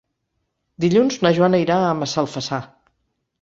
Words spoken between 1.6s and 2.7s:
irà a Massalfassar.